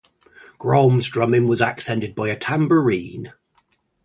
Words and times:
Grohl's 0.57 1.09
drumming 1.09 1.47
was 1.47 1.61
accented 1.61 2.15
by 2.15 2.29
a 2.29 2.35
tambourine. 2.35 3.33